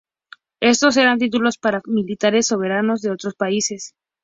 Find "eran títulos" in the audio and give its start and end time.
0.97-1.59